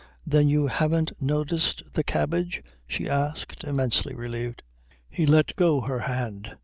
[0.25, 4.63] "Then you haven't noticed the cabbage?" she asked, immensely relieved.
[5.07, 6.55] He let go her hand.